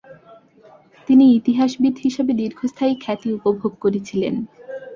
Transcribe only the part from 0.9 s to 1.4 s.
তিনি